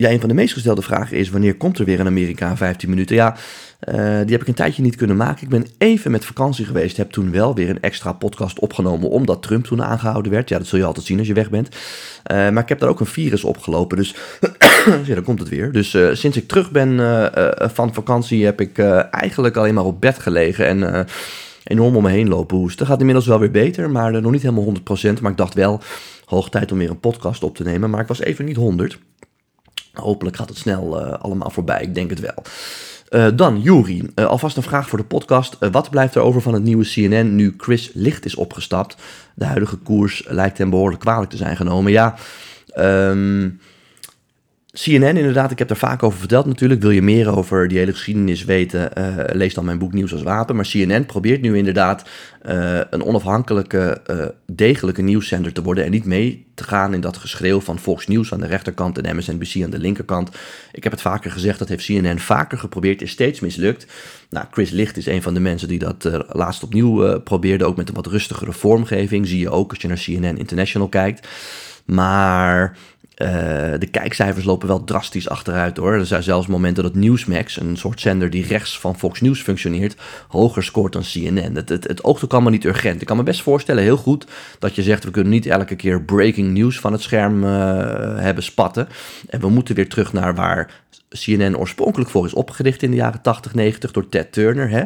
Ja, 0.02 0.10
een 0.10 0.20
van 0.20 0.28
de 0.28 0.34
meest 0.34 0.52
gestelde 0.52 0.82
vragen 0.82 1.16
is: 1.16 1.30
wanneer 1.30 1.56
komt 1.56 1.78
er 1.78 1.84
weer 1.84 1.98
in 1.98 2.06
Amerika 2.06 2.56
15 2.56 2.88
minuten? 2.88 3.16
Ja, 3.16 3.36
uh, 3.88 3.94
die 3.94 4.32
heb 4.32 4.40
ik 4.40 4.48
een 4.48 4.54
tijdje 4.54 4.82
niet 4.82 4.96
kunnen 4.96 5.16
maken. 5.16 5.42
Ik 5.42 5.48
ben 5.48 5.66
even 5.78 6.10
met 6.10 6.24
vakantie 6.24 6.64
geweest. 6.64 6.96
Heb 6.96 7.10
toen 7.10 7.30
wel 7.30 7.54
weer 7.54 7.70
een 7.70 7.80
extra 7.80 8.12
podcast 8.12 8.58
opgenomen. 8.58 9.10
Omdat 9.10 9.42
Trump 9.42 9.64
toen 9.64 9.82
aangehouden 9.82 10.32
werd. 10.32 10.48
Ja, 10.48 10.58
dat 10.58 10.66
zul 10.66 10.78
je 10.78 10.84
altijd 10.84 11.06
zien 11.06 11.18
als 11.18 11.26
je 11.26 11.34
weg 11.34 11.50
bent. 11.50 11.68
Uh, 11.68 12.36
maar 12.50 12.62
ik 12.62 12.68
heb 12.68 12.78
daar 12.78 12.88
ook 12.88 13.00
een 13.00 13.06
virus 13.06 13.44
opgelopen. 13.44 13.96
Dus 13.96 14.14
dan 15.14 15.22
komt 15.24 15.38
het 15.38 15.48
weer. 15.48 15.72
Dus 15.72 15.94
uh, 15.94 16.08
sinds 16.12 16.36
ik 16.36 16.48
terug 16.48 16.70
ben 16.70 16.96
van 17.72 17.94
vakantie. 17.94 18.44
heb 18.44 18.60
ik 18.60 18.78
eigenlijk 19.10 19.56
alleen 19.56 19.74
maar 19.74 19.84
op 19.84 20.00
bed 20.00 20.18
gelegen. 20.18 20.66
En 20.66 21.06
enorm 21.64 21.96
om 21.96 22.02
me 22.02 22.10
heen 22.10 22.28
lopen 22.28 22.56
hoesten. 22.56 22.86
Gaat 22.86 22.98
inmiddels 22.98 23.26
wel 23.26 23.38
weer 23.38 23.50
beter. 23.50 23.90
Maar 23.90 24.20
nog 24.20 24.32
niet 24.32 24.42
helemaal 24.42 24.74
100%. 24.74 25.20
Maar 25.20 25.30
ik 25.30 25.36
dacht 25.36 25.54
wel. 25.54 25.80
Hoog 26.24 26.50
tijd 26.50 26.72
om 26.72 26.78
weer 26.78 26.90
een 26.90 27.00
podcast 27.00 27.42
op 27.42 27.56
te 27.56 27.62
nemen. 27.62 27.90
Maar 27.90 28.00
ik 28.00 28.08
was 28.08 28.20
even 28.20 28.44
niet 28.44 28.56
100. 28.56 28.98
Hopelijk 29.92 30.36
gaat 30.36 30.48
het 30.48 30.58
snel 30.58 31.06
uh, 31.06 31.12
allemaal 31.12 31.50
voorbij, 31.50 31.82
ik 31.82 31.94
denk 31.94 32.10
het 32.10 32.20
wel. 32.20 32.44
Uh, 33.10 33.26
dan, 33.34 33.60
Juri, 33.60 34.10
uh, 34.14 34.26
alvast 34.26 34.56
een 34.56 34.62
vraag 34.62 34.88
voor 34.88 34.98
de 34.98 35.04
podcast. 35.04 35.56
wat 35.70 35.90
blijft 35.90 36.14
er 36.14 36.22
over 36.22 36.42
van 36.42 36.54
het 36.54 36.62
nieuwe 36.62 36.84
CNN 36.84 37.34
nu 37.34 37.54
Chris 37.56 37.90
Licht 37.94 38.24
is 38.24 38.34
opgestapt? 38.34 38.96
De 39.34 39.44
huidige 39.44 39.76
koers 39.76 40.24
lijkt 40.26 40.58
hem 40.58 40.70
behoorlijk 40.70 41.00
kwalijk 41.00 41.30
te 41.30 41.36
zijn 41.36 41.56
genomen. 41.56 41.92
Ja, 41.92 42.14
um, 42.76 43.60
CNN 44.72 45.16
inderdaad, 45.16 45.50
ik 45.50 45.58
heb 45.58 45.70
er 45.70 45.76
vaak 45.76 46.02
over 46.02 46.18
verteld 46.18 46.46
natuurlijk. 46.46 46.80
Wil 46.80 46.90
je 46.90 47.02
meer 47.02 47.36
over 47.36 47.68
die 47.68 47.78
hele 47.78 47.92
geschiedenis 47.92 48.44
weten, 48.44 48.90
uh, 48.98 49.14
lees 49.32 49.54
dan 49.54 49.64
mijn 49.64 49.78
boek 49.78 49.92
Nieuws 49.92 50.12
als 50.12 50.22
Wapen. 50.22 50.56
Maar 50.56 50.68
CNN 50.68 51.06
probeert 51.06 51.40
nu 51.40 51.56
inderdaad 51.56 52.08
uh, 52.48 52.80
een 52.90 53.04
onafhankelijke, 53.04 54.00
uh, 54.10 54.24
degelijke 54.46 55.02
nieuwszender 55.02 55.52
te 55.52 55.62
worden. 55.62 55.84
En 55.84 55.90
niet 55.90 56.04
mee 56.04 56.46
te 56.54 56.64
gaan 56.64 56.94
in 56.94 57.00
dat 57.00 57.16
geschreeuw 57.16 57.60
van 57.60 57.78
Fox 57.78 58.06
News 58.06 58.32
aan 58.32 58.40
de 58.40 58.46
rechterkant 58.46 58.98
en 58.98 59.16
MSNBC 59.16 59.62
aan 59.62 59.70
de 59.70 59.78
linkerkant. 59.78 60.30
Ik 60.72 60.82
heb 60.82 60.92
het 60.92 61.00
vaker 61.00 61.30
gezegd, 61.30 61.58
dat 61.58 61.68
heeft 61.68 61.86
CNN 61.86 62.18
vaker 62.18 62.58
geprobeerd, 62.58 63.02
is 63.02 63.10
steeds 63.10 63.40
mislukt. 63.40 63.86
Nou, 64.30 64.46
Chris 64.50 64.70
Licht 64.70 64.96
is 64.96 65.06
een 65.06 65.22
van 65.22 65.34
de 65.34 65.40
mensen 65.40 65.68
die 65.68 65.78
dat 65.78 66.08
laatst 66.28 66.62
opnieuw 66.62 67.20
probeerde, 67.20 67.64
ook 67.64 67.76
met 67.76 67.88
een 67.88 67.94
wat 67.94 68.06
rustigere 68.06 68.52
vormgeving. 68.52 69.26
Zie 69.26 69.38
je 69.38 69.50
ook 69.50 69.70
als 69.70 69.80
je 69.80 69.88
naar 69.88 70.02
CNN 70.04 70.38
International 70.38 70.88
kijkt. 70.88 71.28
Maar 71.84 72.76
de 73.78 73.88
kijkcijfers 73.90 74.44
lopen 74.44 74.68
wel 74.68 74.84
drastisch 74.84 75.28
achteruit 75.28 75.76
hoor. 75.76 75.92
Er 75.92 76.06
zijn 76.06 76.22
zelfs 76.22 76.46
momenten 76.46 76.82
dat 76.82 76.94
Newsmax, 76.94 77.60
een 77.60 77.76
soort 77.76 78.00
zender 78.00 78.30
die 78.30 78.46
rechts 78.46 78.78
van 78.78 78.98
Fox 78.98 79.20
News 79.20 79.42
functioneert, 79.42 79.96
hoger 80.28 80.64
scoort 80.64 80.92
dan 80.92 81.02
CNN. 81.02 81.54
Het, 81.54 81.68
het, 81.68 81.88
het 81.88 82.04
oogt 82.04 82.24
ook 82.24 82.32
allemaal 82.32 82.50
niet 82.50 82.64
urgent. 82.64 83.00
Ik 83.00 83.06
kan 83.06 83.16
me 83.16 83.22
best 83.22 83.42
voorstellen, 83.42 83.82
heel 83.82 83.96
goed, 83.96 84.26
dat 84.58 84.74
je 84.74 84.82
zegt 84.82 85.04
we 85.04 85.10
kunnen 85.10 85.32
niet 85.32 85.46
elke 85.46 85.76
keer 85.76 86.02
breaking 86.02 86.52
news 86.52 86.80
van 86.80 86.92
het 86.92 87.02
scherm 87.02 87.44
uh, 87.44 87.50
hebben 88.16 88.42
spatten. 88.42 88.88
En 89.28 89.40
we 89.40 89.48
moeten 89.48 89.74
weer 89.74 89.88
terug 89.88 90.12
naar 90.12 90.34
waar 90.34 90.70
CNN 91.08 91.56
oorspronkelijk 91.56 92.10
voor 92.10 92.26
is 92.26 92.34
opgericht 92.34 92.82
in 92.82 92.90
de 92.90 92.96
jaren 92.96 93.22
80, 93.22 93.54
90 93.54 93.90
door 93.90 94.08
Ted 94.08 94.32
Turner, 94.32 94.68
hè? 94.68 94.82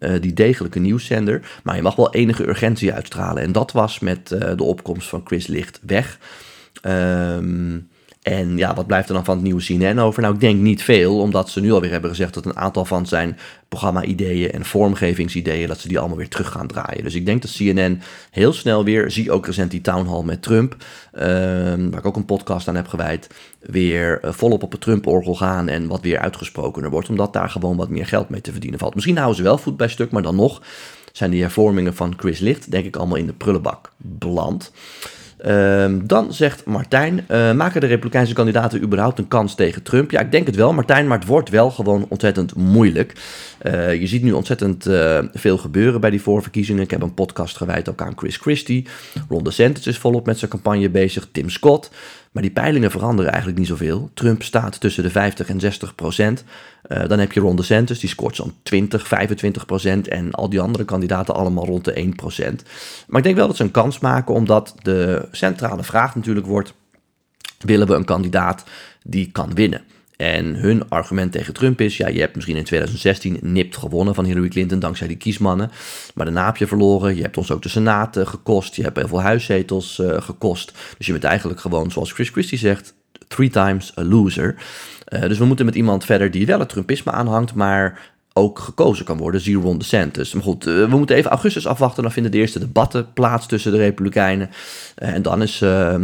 Uh, 0.00 0.20
die 0.20 0.32
degelijke 0.32 0.78
nieuwszender. 0.78 1.50
Maar 1.62 1.76
je 1.76 1.82
mag 1.82 1.96
wel 1.96 2.14
enige 2.14 2.48
urgentie 2.48 2.92
uitstralen. 2.92 3.42
En 3.42 3.52
dat 3.52 3.72
was 3.72 3.98
met 3.98 4.28
de 4.28 4.62
opkomst 4.62 5.08
van 5.08 5.22
Chris 5.24 5.46
Licht 5.46 5.80
weg. 5.82 6.18
Um, 6.82 7.88
en 8.22 8.56
ja, 8.56 8.74
wat 8.74 8.86
blijft 8.86 9.08
er 9.08 9.14
dan 9.14 9.24
van 9.24 9.34
het 9.34 9.44
nieuwe 9.44 9.62
CNN 9.64 9.98
over? 9.98 10.22
Nou, 10.22 10.34
ik 10.34 10.40
denk 10.40 10.60
niet 10.60 10.82
veel, 10.82 11.20
omdat 11.20 11.50
ze 11.50 11.60
nu 11.60 11.72
alweer 11.72 11.90
hebben 11.90 12.10
gezegd 12.10 12.34
dat 12.34 12.44
een 12.44 12.56
aantal 12.56 12.84
van 12.84 13.06
zijn 13.06 13.38
programma-ideeën 13.68 14.50
en 14.50 14.64
vormgevingsideeën, 14.64 15.68
dat 15.68 15.78
ze 15.78 15.88
die 15.88 15.98
allemaal 15.98 16.16
weer 16.16 16.28
terug 16.28 16.48
gaan 16.48 16.66
draaien. 16.66 17.04
Dus 17.04 17.14
ik 17.14 17.26
denk 17.26 17.42
dat 17.42 17.52
CNN 17.52 18.00
heel 18.30 18.52
snel 18.52 18.84
weer, 18.84 19.10
zie 19.10 19.32
ook 19.32 19.46
recent 19.46 19.70
die 19.70 19.80
town 19.80 20.06
hall 20.06 20.22
met 20.22 20.42
Trump, 20.42 20.76
um, 21.14 21.90
waar 21.90 21.98
ik 21.98 22.06
ook 22.06 22.16
een 22.16 22.24
podcast 22.24 22.68
aan 22.68 22.74
heb 22.74 22.88
gewijd, 22.88 23.30
weer 23.60 24.24
uh, 24.24 24.32
volop 24.32 24.62
op 24.62 24.72
het 24.72 24.80
Trump-orgel 24.80 25.34
gaan 25.34 25.68
en 25.68 25.86
wat 25.86 26.00
weer 26.00 26.18
uitgesprokener 26.18 26.90
wordt, 26.90 27.08
omdat 27.08 27.32
daar 27.32 27.50
gewoon 27.50 27.76
wat 27.76 27.88
meer 27.88 28.06
geld 28.06 28.28
mee 28.28 28.40
te 28.40 28.52
verdienen 28.52 28.78
valt. 28.78 28.94
Misschien 28.94 29.16
houden 29.16 29.36
ze 29.36 29.42
wel 29.42 29.58
voet 29.58 29.76
bij 29.76 29.88
stuk, 29.88 30.10
maar 30.10 30.22
dan 30.22 30.36
nog 30.36 30.62
zijn 31.12 31.30
die 31.30 31.40
hervormingen 31.40 31.94
van 31.94 32.14
Chris 32.16 32.38
Licht, 32.38 32.70
denk 32.70 32.84
ik, 32.84 32.96
allemaal 32.96 33.16
in 33.16 33.26
de 33.26 33.32
prullenbak 33.32 33.92
beland. 33.96 34.72
Um, 35.46 36.06
dan 36.06 36.32
zegt 36.32 36.64
Martijn, 36.64 37.24
uh, 37.30 37.52
maken 37.52 37.80
de 37.80 37.86
Republikeinse 37.86 38.34
kandidaten 38.34 38.82
überhaupt 38.82 39.18
een 39.18 39.28
kans 39.28 39.54
tegen 39.54 39.82
Trump? 39.82 40.10
Ja, 40.10 40.20
ik 40.20 40.32
denk 40.32 40.46
het 40.46 40.56
wel, 40.56 40.72
Martijn, 40.72 41.06
maar 41.06 41.18
het 41.18 41.26
wordt 41.26 41.48
wel 41.48 41.70
gewoon 41.70 42.06
ontzettend 42.08 42.54
moeilijk. 42.54 43.12
Uh, 43.62 44.00
je 44.00 44.06
ziet 44.06 44.22
nu 44.22 44.32
ontzettend 44.32 44.86
uh, 44.86 45.18
veel 45.32 45.58
gebeuren 45.58 46.00
bij 46.00 46.10
die 46.10 46.22
voorverkiezingen. 46.22 46.82
Ik 46.82 46.90
heb 46.90 47.02
een 47.02 47.14
podcast 47.14 47.56
gewijd 47.56 47.88
ook 47.88 48.00
aan 48.00 48.12
Chris 48.16 48.36
Christie. 48.36 48.86
Ron 49.28 49.44
DeSantis 49.44 49.86
is 49.86 49.98
volop 49.98 50.26
met 50.26 50.38
zijn 50.38 50.50
campagne 50.50 50.90
bezig. 50.90 51.28
Tim 51.32 51.50
Scott. 51.50 51.90
Maar 52.30 52.42
die 52.42 52.52
peilingen 52.52 52.90
veranderen 52.90 53.30
eigenlijk 53.30 53.58
niet 53.58 53.68
zoveel. 53.68 54.10
Trump 54.14 54.42
staat 54.42 54.80
tussen 54.80 55.02
de 55.02 55.10
50 55.10 55.48
en 55.48 55.60
60 55.60 55.94
procent. 55.94 56.44
Uh, 56.88 57.06
dan 57.08 57.18
heb 57.18 57.32
je 57.32 57.40
Ron 57.40 57.56
DeSantis, 57.56 57.98
die 57.98 58.08
scoort 58.08 58.36
zo'n 58.36 58.54
20, 58.62 59.06
25 59.06 59.66
procent. 59.66 60.08
En 60.08 60.30
al 60.30 60.48
die 60.48 60.60
andere 60.60 60.84
kandidaten 60.84 61.34
allemaal 61.34 61.66
rond 61.66 61.84
de 61.84 61.92
1 61.92 62.14
procent. 62.14 62.62
Maar 63.06 63.18
ik 63.18 63.24
denk 63.24 63.36
wel 63.36 63.46
dat 63.46 63.56
ze 63.56 63.62
een 63.62 63.70
kans 63.70 63.98
maken, 63.98 64.34
omdat 64.34 64.74
de 64.82 65.28
centrale 65.30 65.82
vraag 65.82 66.14
natuurlijk 66.14 66.46
wordt... 66.46 66.74
willen 67.58 67.86
we 67.86 67.94
een 67.94 68.04
kandidaat 68.04 68.64
die 69.02 69.30
kan 69.32 69.54
winnen? 69.54 69.82
En 70.20 70.54
hun 70.54 70.88
argument 70.88 71.32
tegen 71.32 71.54
Trump 71.54 71.80
is: 71.80 71.96
ja, 71.96 72.08
je 72.08 72.20
hebt 72.20 72.34
misschien 72.34 72.56
in 72.56 72.64
2016 72.64 73.38
nipt 73.42 73.76
gewonnen 73.76 74.14
van 74.14 74.24
Hillary 74.24 74.48
Clinton 74.48 74.78
dankzij 74.78 75.06
die 75.06 75.16
kiesmannen. 75.16 75.70
Maar 76.14 76.24
daarna 76.24 76.46
heb 76.46 76.56
je 76.56 76.66
verloren. 76.66 77.16
Je 77.16 77.22
hebt 77.22 77.36
ons 77.36 77.50
ook 77.50 77.62
de 77.62 77.68
Senaat 77.68 78.16
uh, 78.16 78.26
gekost. 78.26 78.76
Je 78.76 78.82
hebt 78.82 78.96
heel 78.96 79.08
veel 79.08 79.22
huiszetels 79.22 79.98
uh, 79.98 80.20
gekost. 80.22 80.72
Dus 80.98 81.06
je 81.06 81.12
bent 81.12 81.24
eigenlijk 81.24 81.60
gewoon, 81.60 81.90
zoals 81.90 82.12
Chris 82.12 82.28
Christie 82.28 82.58
zegt, 82.58 82.94
three 83.28 83.50
times 83.50 83.98
a 83.98 84.04
loser. 84.04 84.54
Uh, 85.08 85.20
dus 85.20 85.38
we 85.38 85.44
moeten 85.44 85.64
met 85.64 85.74
iemand 85.74 86.04
verder 86.04 86.30
die 86.30 86.46
wel 86.46 86.58
het 86.58 86.68
Trumpisme 86.68 87.12
aanhangt, 87.12 87.54
maar 87.54 88.12
ook 88.32 88.58
gekozen 88.58 89.04
kan 89.04 89.16
worden, 89.16 89.40
zie 89.40 89.56
Ron 89.56 89.78
DeSantis. 89.78 90.32
Maar 90.32 90.42
goed, 90.42 90.64
we 90.64 90.86
moeten 90.88 91.16
even 91.16 91.30
augustus 91.30 91.66
afwachten, 91.66 92.02
dan 92.02 92.12
vinden 92.12 92.32
de 92.32 92.38
eerste 92.38 92.58
debatten 92.58 93.12
plaats 93.12 93.46
tussen 93.46 93.72
de 93.72 93.78
Republikeinen. 93.78 94.50
en 94.94 95.22
dan 95.22 95.42
is, 95.42 95.60
uh, 95.60 95.94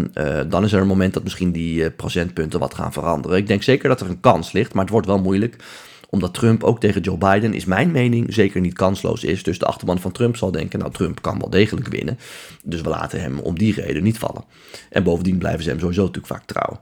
dan 0.48 0.64
is 0.64 0.72
er 0.72 0.80
een 0.80 0.86
moment 0.86 1.14
dat 1.14 1.22
misschien 1.22 1.52
die 1.52 1.90
procentpunten 1.90 2.60
wat 2.60 2.74
gaan 2.74 2.92
veranderen. 2.92 3.36
Ik 3.36 3.46
denk 3.46 3.62
zeker 3.62 3.88
dat 3.88 4.00
er 4.00 4.08
een 4.08 4.20
kans 4.20 4.52
ligt, 4.52 4.72
maar 4.72 4.82
het 4.82 4.92
wordt 4.92 5.06
wel 5.06 5.18
moeilijk 5.18 5.56
omdat 6.10 6.34
Trump 6.34 6.64
ook 6.64 6.80
tegen 6.80 7.00
Joe 7.00 7.18
Biden, 7.18 7.54
is 7.54 7.64
mijn 7.64 7.90
mening, 7.90 8.34
zeker 8.34 8.60
niet 8.60 8.74
kansloos 8.74 9.24
is. 9.24 9.42
Dus 9.42 9.58
de 9.58 9.66
achterban 9.66 10.00
van 10.00 10.12
Trump 10.12 10.36
zal 10.36 10.50
denken, 10.50 10.78
nou 10.78 10.92
Trump 10.92 11.22
kan 11.22 11.38
wel 11.38 11.50
degelijk 11.50 11.88
winnen. 11.88 12.18
Dus 12.62 12.80
we 12.80 12.88
laten 12.88 13.20
hem 13.20 13.38
om 13.38 13.58
die 13.58 13.74
reden 13.74 14.02
niet 14.02 14.18
vallen. 14.18 14.44
En 14.90 15.02
bovendien 15.02 15.38
blijven 15.38 15.62
ze 15.62 15.68
hem 15.68 15.78
sowieso 15.78 16.00
natuurlijk 16.00 16.32
vaak 16.32 16.44
trouw. 16.44 16.80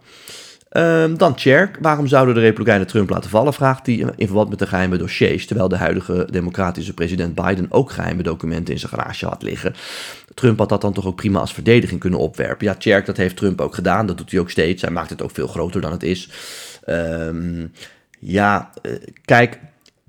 Um, 0.76 1.18
dan 1.18 1.38
Cherk. 1.38 1.78
Waarom 1.80 2.06
zouden 2.06 2.34
de 2.34 2.40
Republikeinen 2.40 2.86
Trump 2.86 3.10
laten 3.10 3.30
vallen? 3.30 3.54
Vraagt 3.54 3.86
hij 3.86 3.94
in 3.94 4.26
verband 4.26 4.48
met 4.48 4.58
de 4.58 4.66
geheime 4.66 4.96
dossiers. 4.96 5.46
Terwijl 5.46 5.68
de 5.68 5.76
huidige 5.76 6.28
democratische 6.30 6.94
president 6.94 7.34
Biden 7.34 7.66
ook 7.68 7.90
geheime 7.90 8.22
documenten 8.22 8.74
in 8.74 8.80
zijn 8.80 8.92
garage 8.92 9.26
had 9.26 9.42
liggen. 9.42 9.74
Trump 10.34 10.58
had 10.58 10.68
dat 10.68 10.80
dan 10.80 10.92
toch 10.92 11.06
ook 11.06 11.16
prima 11.16 11.40
als 11.40 11.54
verdediging 11.54 12.00
kunnen 12.00 12.18
opwerpen. 12.18 12.66
Ja, 12.66 12.74
Cherk, 12.78 13.06
dat 13.06 13.16
heeft 13.16 13.36
Trump 13.36 13.60
ook 13.60 13.74
gedaan. 13.74 14.06
Dat 14.06 14.18
doet 14.18 14.30
hij 14.30 14.40
ook 14.40 14.50
steeds. 14.50 14.82
Hij 14.82 14.90
maakt 14.90 15.10
het 15.10 15.22
ook 15.22 15.30
veel 15.30 15.46
groter 15.46 15.80
dan 15.80 15.92
het 15.92 16.02
is. 16.02 16.30
Um, 16.88 17.72
ja, 18.18 18.70
uh, 18.82 18.92
kijk. 19.24 19.58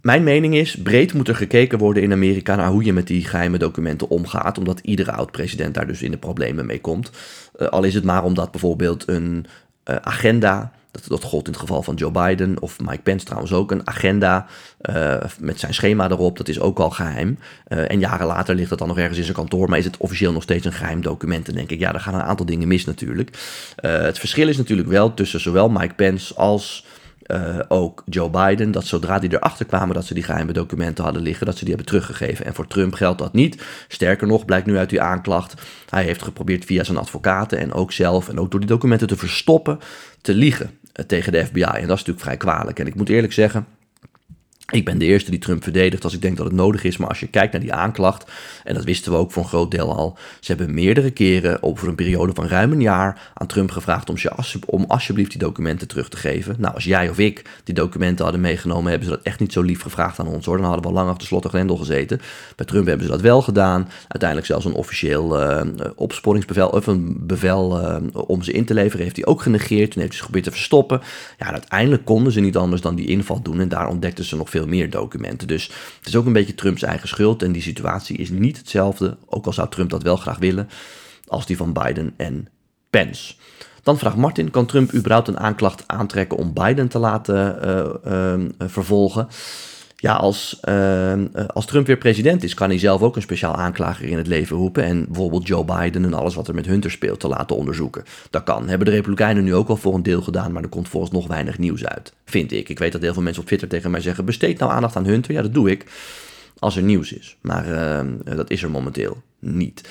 Mijn 0.01 0.24
mening 0.24 0.55
is, 0.55 0.75
breed 0.75 1.13
moet 1.13 1.27
er 1.27 1.36
gekeken 1.36 1.77
worden 1.77 2.03
in 2.03 2.12
Amerika 2.12 2.55
naar 2.55 2.69
hoe 2.69 2.84
je 2.84 2.93
met 2.93 3.07
die 3.07 3.25
geheime 3.25 3.57
documenten 3.57 4.10
omgaat, 4.10 4.57
omdat 4.57 4.79
iedere 4.79 5.12
oud-president 5.12 5.74
daar 5.74 5.88
dus 5.88 6.01
in 6.01 6.12
de 6.12 6.17
problemen 6.17 6.65
mee 6.65 6.81
komt. 6.81 7.12
Uh, 7.57 7.67
al 7.67 7.84
is 7.84 7.93
het 7.93 8.03
maar 8.03 8.24
omdat 8.24 8.51
bijvoorbeeld 8.51 9.07
een 9.07 9.45
uh, 9.86 9.96
agenda. 10.01 10.72
Dat, 10.92 11.04
dat 11.08 11.24
gold 11.24 11.46
in 11.46 11.51
het 11.51 11.62
geval 11.62 11.84
van 11.84 11.96
Joe 11.96 12.12
Biden 12.12 12.62
of 12.62 12.80
Mike 12.80 13.01
Pence 13.01 13.25
trouwens 13.25 13.54
ook. 13.54 13.72
Een 13.72 13.88
agenda 13.88 14.46
uh, 14.82 15.15
met 15.39 15.60
zijn 15.60 15.74
schema 15.74 16.10
erop, 16.10 16.38
dat 16.38 16.48
is 16.48 16.60
ook 16.60 16.80
al 16.80 16.89
geheim. 16.89 17.39
Uh, 17.68 17.92
en 17.92 18.00
jaren 18.00 18.27
later 18.27 18.56
ligt 18.56 18.70
dat 18.70 18.80
dan 18.80 18.88
nog 18.88 18.98
ergens 18.98 19.18
in 19.18 19.24
zijn 19.24 19.36
kantoor. 19.36 19.70
Maar 19.70 19.77
is 19.77 19.86
het 19.86 19.98
officieel 19.98 20.32
nog 20.32 20.44
steeds 20.44 20.65
een 20.65 20.74
geheim 20.74 21.01
document? 21.01 21.46
Dan 21.46 21.56
denk 21.56 21.70
ik, 21.70 21.80
ja, 21.80 21.92
daar 21.92 22.01
gaan 22.01 22.13
een 22.13 22.22
aantal 22.22 22.46
dingen 22.46 22.68
mis 22.68 22.86
natuurlijk. 22.86 23.30
het 23.75 24.20
verschil 24.20 24.48
is 24.48 24.58
natuurlijk 24.58 24.88
wel 24.88 25.13
tussen 25.13 25.39
zowel 25.39 25.70
Mike 25.70 25.94
Pence 25.94 26.36
als 26.36 26.86
uh, 27.27 27.60
ook 27.67 28.03
Joe 28.05 28.29
Biden, 28.29 28.72
dat 28.72 28.86
zodra 28.86 29.20
die 29.20 29.34
erachter 29.34 29.65
kwamen 29.65 29.96
dat 29.96 30.05
ze 30.05 30.13
die 30.13 30.24
geheime 30.24 30.53
documenten 30.53 31.03
hadden 31.03 31.22
liggen, 31.22 31.46
dat 31.46 31.58
ze 31.58 31.65
die 31.65 31.74
hebben 31.74 31.91
teruggegeven. 31.91 32.46
En 32.46 32.53
voor 32.53 32.67
Trump 32.67 32.94
geldt 32.94 33.20
dat 33.20 33.34
niet. 33.34 33.63
Sterker 33.88 34.27
nog, 34.27 34.46
blijkt 34.46 34.65
nu 34.65 34.77
uit 34.77 34.89
die 34.89 35.01
aanklacht, 35.01 35.53
hij 35.89 36.03
heeft 36.03 36.24
geprobeerd 36.24 36.65
via 36.65 36.84
zijn 36.84 36.98
advocaten 36.98 37.58
en 37.58 37.74
ook 37.74 37.91
zelf 37.91 38.29
en 38.29 38.39
ook 38.39 38.51
door 38.51 38.60
die 38.60 38.70
documenten 38.70 39.08
te 39.08 39.17
verstoppen, 39.17 39.79
te 40.22 40.34
liegen 40.34 40.65
uh, 40.65 41.05
tegen 41.05 41.32
de 41.32 41.46
FBI. 41.46 41.62
En 41.62 41.72
dat 41.74 41.82
is 41.82 41.88
natuurlijk 41.88 42.20
vrij 42.20 42.38
kwalijk. 42.38 42.79
En 42.79 42.88
ik 42.88 42.96
moet 42.96 43.10
eerlijk 43.10 43.34
zeggen, 43.34 43.65
ik 44.72 44.86
ben 44.86 44.98
de 44.98 45.05
eerste 45.05 45.31
die 45.31 45.39
Trump 45.39 45.63
verdedigt 45.63 46.03
als 46.03 46.13
ik 46.13 46.22
denk 46.22 46.38
dat 46.38 46.45
het 46.45 46.55
nodig 46.55 46.84
is. 46.84 46.98
Maar 46.98 47.10
als 47.10 47.19
je 47.19 47.27
kijkt 47.27 47.51
naar 47.51 47.62
die 47.62 47.74
aanklacht, 47.74 48.31
en 48.63 48.74
dat 48.74 48.84
wisten 48.84 49.12
we 49.12 49.17
ook 49.17 49.31
voor 49.31 49.43
een 49.43 49.50
groot 49.50 49.72
deel 49.72 49.95
al. 49.95 50.17
Ze 50.39 50.51
hebben 50.51 50.74
meerdere 50.74 51.12
keren 51.12 51.63
over 51.63 51.88
een 51.88 51.95
periode 51.95 52.34
van 52.34 52.48
ruim 52.48 52.72
een 52.72 52.81
jaar 52.81 53.31
aan 53.34 53.48
Trump 53.48 53.72
gevraagd 53.72 54.10
om, 54.10 54.15
om 54.65 54.86
alsjeblieft 54.88 55.29
die 55.29 55.39
documenten 55.39 55.88
terug 55.88 56.10
te 56.10 56.17
geven. 56.17 56.55
Nou, 56.57 56.74
als 56.74 56.84
jij 56.84 57.10
of 57.10 57.19
ik 57.19 57.50
die 57.63 57.75
documenten 57.75 58.24
hadden 58.24 58.41
meegenomen, 58.41 58.89
hebben 58.89 59.07
ze 59.10 59.15
dat 59.15 59.24
echt 59.24 59.39
niet 59.39 59.53
zo 59.53 59.62
lief 59.62 59.81
gevraagd 59.81 60.19
aan 60.19 60.27
ons 60.27 60.45
hoor. 60.45 60.57
Dan 60.57 60.65
hadden 60.65 60.86
we 60.86 60.91
lang 60.91 61.10
achter 61.10 61.27
slot 61.27 61.43
en 61.43 61.50
grendel 61.50 61.77
gezeten. 61.77 62.22
Bij 62.55 62.65
Trump 62.65 62.88
hebben 62.88 63.05
ze 63.05 63.12
dat 63.12 63.22
wel 63.22 63.41
gedaan. 63.41 63.89
Uiteindelijk 64.07 64.50
zelfs 64.50 64.65
een 64.65 64.74
officieel 64.74 65.41
uh, 65.41 65.62
opsporingsbevel 65.95 66.69
of 66.69 66.88
een 66.88 67.17
bevel 67.19 67.81
uh, 67.81 67.98
om 68.12 68.43
ze 68.43 68.51
in 68.51 68.65
te 68.65 68.74
leveren 68.74 69.03
heeft 69.03 69.15
hij 69.15 69.25
ook 69.25 69.41
genegeerd. 69.41 69.91
Toen 69.91 70.01
heeft 70.01 70.13
hij 70.13 70.17
zich 70.17 70.25
geprobeerd 70.25 70.45
te 70.45 70.51
verstoppen. 70.51 71.01
Ja, 71.38 71.51
uiteindelijk 71.51 72.05
konden 72.05 72.31
ze 72.31 72.39
niet 72.39 72.57
anders 72.57 72.81
dan 72.81 72.95
die 72.95 73.07
inval 73.07 73.41
doen 73.41 73.60
en 73.60 73.69
daar 73.69 73.88
ontdekten 73.88 74.25
ze 74.25 74.36
nog 74.36 74.50
veel 74.55 74.67
meer 74.67 74.89
documenten. 74.89 75.47
Dus 75.47 75.65
het 75.97 76.07
is 76.07 76.15
ook 76.15 76.25
een 76.25 76.33
beetje 76.33 76.55
Trumps 76.55 76.81
eigen 76.81 77.07
schuld. 77.07 77.43
En 77.43 77.51
die 77.51 77.62
situatie 77.62 78.17
is 78.17 78.29
niet 78.29 78.57
hetzelfde, 78.57 79.17
ook 79.25 79.45
al 79.45 79.53
zou 79.53 79.69
Trump 79.69 79.89
dat 79.89 80.03
wel 80.03 80.15
graag 80.15 80.38
willen, 80.38 80.69
als 81.27 81.45
die 81.45 81.57
van 81.57 81.74
Biden 81.74 82.13
en 82.17 82.47
Pence. 82.89 83.33
Dan 83.83 83.97
vraagt 83.97 84.15
Martin: 84.15 84.51
kan 84.51 84.65
Trump 84.65 84.93
überhaupt 84.93 85.27
een 85.27 85.39
aanklacht 85.39 85.83
aantrekken 85.88 86.38
om 86.38 86.53
Biden 86.53 86.88
te 86.88 87.00
laten 87.00 87.57
uh, 88.05 88.38
uh, 88.59 88.69
vervolgen? 88.69 89.27
Ja, 89.95 90.13
als, 90.13 90.59
uh, 90.69 91.13
als 91.53 91.65
Trump 91.65 91.87
weer 91.87 91.97
president 91.97 92.43
is, 92.43 92.53
kan 92.53 92.69
hij 92.69 92.79
zelf 92.79 93.01
ook 93.01 93.15
een 93.15 93.21
speciaal 93.21 93.55
aanklager 93.55 94.05
in 94.05 94.17
het 94.17 94.27
leven 94.27 94.57
roepen. 94.57 94.83
En 94.83 95.05
bijvoorbeeld 95.05 95.47
Joe 95.47 95.65
Biden 95.65 96.05
en 96.05 96.13
alles 96.13 96.35
wat 96.35 96.47
er 96.47 96.55
met 96.55 96.65
Hunter 96.65 96.91
speelt 96.91 97.19
te 97.19 97.27
laten 97.27 97.55
onderzoeken. 97.55 98.03
Dat 98.29 98.43
kan. 98.43 98.67
Hebben 98.67 98.87
de 98.87 98.93
Republikeinen 98.93 99.43
nu 99.43 99.55
ook 99.55 99.67
al 99.67 99.77
voor 99.77 99.95
een 99.95 100.03
deel 100.03 100.21
gedaan, 100.21 100.51
maar 100.51 100.63
er 100.63 100.69
komt 100.69 100.89
volgens 100.89 101.11
nog 101.11 101.27
weinig 101.27 101.57
nieuws 101.57 101.85
uit. 101.85 102.13
Vind 102.25 102.51
ik. 102.51 102.69
Ik 102.69 102.79
weet 102.79 102.91
dat 102.91 103.01
heel 103.01 103.13
veel 103.13 103.21
mensen 103.21 103.41
op 103.41 103.47
Twitter 103.47 103.67
tegen 103.67 103.91
mij 103.91 104.01
zeggen: 104.01 104.25
besteed 104.25 104.59
nou 104.59 104.71
aandacht 104.71 104.95
aan 104.95 105.05
Hunter. 105.05 105.33
Ja, 105.33 105.41
dat 105.41 105.53
doe 105.53 105.71
ik. 105.71 105.85
Als 106.59 106.75
er 106.75 106.83
nieuws 106.83 107.13
is. 107.13 107.37
Maar 107.41 107.67
uh, 107.67 108.35
dat 108.35 108.49
is 108.49 108.63
er 108.63 108.71
momenteel 108.71 109.21
niet. 109.39 109.89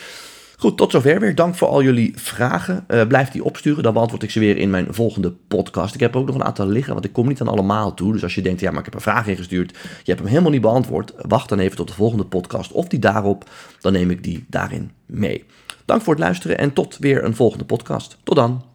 Goed, 0.64 0.76
tot 0.76 0.90
zover 0.90 1.20
weer. 1.20 1.34
Dank 1.34 1.54
voor 1.54 1.68
al 1.68 1.82
jullie 1.82 2.12
vragen. 2.16 2.84
Uh, 2.88 3.06
blijf 3.06 3.30
die 3.30 3.44
opsturen, 3.44 3.82
dan 3.82 3.92
beantwoord 3.92 4.22
ik 4.22 4.30
ze 4.30 4.40
weer 4.40 4.56
in 4.56 4.70
mijn 4.70 4.86
volgende 4.90 5.32
podcast. 5.48 5.94
Ik 5.94 6.00
heb 6.00 6.16
ook 6.16 6.26
nog 6.26 6.34
een 6.34 6.44
aantal 6.44 6.66
liggen, 6.66 6.92
want 6.92 7.04
ik 7.04 7.12
kom 7.12 7.28
niet 7.28 7.40
aan 7.40 7.48
allemaal 7.48 7.94
toe. 7.94 8.12
Dus 8.12 8.22
als 8.22 8.34
je 8.34 8.42
denkt, 8.42 8.60
ja, 8.60 8.70
maar 8.70 8.78
ik 8.78 8.84
heb 8.84 8.94
een 8.94 9.00
vraag 9.00 9.26
ingestuurd, 9.26 9.70
je 9.72 9.78
hebt 10.04 10.18
hem 10.18 10.28
helemaal 10.28 10.50
niet 10.50 10.60
beantwoord, 10.60 11.12
wacht 11.18 11.48
dan 11.48 11.58
even 11.58 11.76
tot 11.76 11.88
de 11.88 11.94
volgende 11.94 12.24
podcast 12.24 12.72
of 12.72 12.88
die 12.88 12.98
daarop, 12.98 13.50
dan 13.80 13.92
neem 13.92 14.10
ik 14.10 14.24
die 14.24 14.44
daarin 14.48 14.90
mee. 15.06 15.44
Dank 15.84 16.02
voor 16.02 16.14
het 16.14 16.22
luisteren 16.22 16.58
en 16.58 16.72
tot 16.72 16.96
weer 16.98 17.24
een 17.24 17.36
volgende 17.36 17.64
podcast. 17.64 18.18
Tot 18.22 18.36
dan. 18.36 18.73